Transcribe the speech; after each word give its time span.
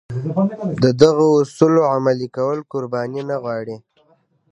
د 0.83 0.85
دغو 1.01 1.27
اصولو 1.41 1.81
عملي 1.93 2.27
کول 2.35 2.57
قرباني 2.71 3.21
نه 3.29 3.35
غواړي. 3.43 3.77